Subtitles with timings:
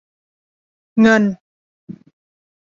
[0.99, 1.23] เงิน